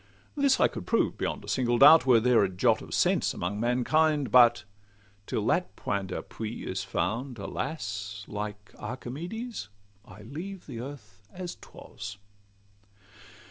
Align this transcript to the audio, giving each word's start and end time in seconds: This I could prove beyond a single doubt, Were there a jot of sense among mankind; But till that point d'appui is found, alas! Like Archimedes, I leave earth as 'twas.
This 0.35 0.59
I 0.59 0.67
could 0.67 0.87
prove 0.87 1.15
beyond 1.15 1.45
a 1.45 1.47
single 1.47 1.77
doubt, 1.77 2.07
Were 2.07 2.19
there 2.19 2.43
a 2.43 2.49
jot 2.49 2.81
of 2.81 2.91
sense 2.91 3.35
among 3.35 3.59
mankind; 3.59 4.31
But 4.31 4.63
till 5.27 5.45
that 5.45 5.75
point 5.75 6.07
d'appui 6.09 6.65
is 6.65 6.83
found, 6.83 7.37
alas! 7.37 8.25
Like 8.27 8.73
Archimedes, 8.79 9.69
I 10.03 10.23
leave 10.23 10.67
earth 10.67 11.27
as 11.31 11.55
'twas. 11.61 12.17